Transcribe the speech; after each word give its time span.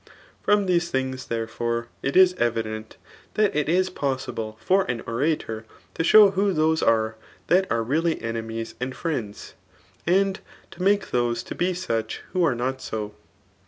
Fh>m 0.47 0.65
Aese 0.67 0.89
tfafligs, 0.89 1.27
therefore, 1.27 1.87
it 2.01 2.17
is 2.17 2.33
evident, 2.39 2.97
that 3.35 3.55
itis 3.55 3.91
possible 3.91 4.57
(%ran 4.61 5.03
nntor] 5.03 5.63
to 5.93 6.03
show 6.03 6.31
who 6.31 6.53
those 6.53 6.81
are 6.81 7.17
that 7.45 7.71
are 7.71 7.85
teaHy 7.85 8.19
emniea 8.19 8.73
and 8.79 8.95
friends, 8.95 9.53
^nd 10.07 10.37
tamake 10.71 11.11
those 11.11 11.43
to 11.43 11.53
be 11.53 11.75
such 11.75 12.23
ifiho 12.33 12.41
are 12.43 12.55
not 12.55 12.81
so. 12.81 13.13